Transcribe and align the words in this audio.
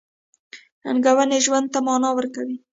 •ننګونې 0.83 1.37
ژوند 1.45 1.67
ته 1.73 1.79
مانا 1.85 2.09
ورکوي. 2.15 2.57